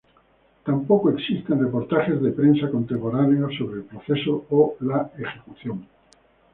[0.65, 5.87] Tampoco existen reportajes de prensa contemporáneos sobre el proceso o la ejecución.